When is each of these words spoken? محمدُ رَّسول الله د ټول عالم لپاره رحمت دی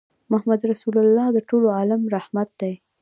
محمدُ 0.31 0.61
رَّسول 0.71 0.95
الله 1.03 1.27
د 1.33 1.37
ټول 1.49 1.63
عالم 1.77 2.01
لپاره 2.03 2.13
رحمت 2.17 2.49
دی 2.61 2.73